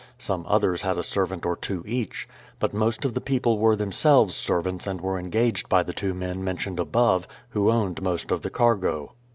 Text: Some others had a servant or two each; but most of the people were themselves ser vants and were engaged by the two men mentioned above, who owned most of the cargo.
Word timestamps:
Some 0.17 0.47
others 0.47 0.81
had 0.81 0.97
a 0.97 1.03
servant 1.03 1.45
or 1.45 1.55
two 1.55 1.83
each; 1.85 2.27
but 2.57 2.73
most 2.73 3.05
of 3.05 3.13
the 3.13 3.21
people 3.21 3.59
were 3.59 3.75
themselves 3.75 4.35
ser 4.35 4.59
vants 4.59 4.87
and 4.87 4.99
were 4.99 5.19
engaged 5.19 5.69
by 5.69 5.83
the 5.83 5.93
two 5.93 6.15
men 6.15 6.43
mentioned 6.43 6.79
above, 6.79 7.27
who 7.49 7.69
owned 7.69 8.01
most 8.01 8.31
of 8.31 8.41
the 8.41 8.49
cargo. 8.49 9.13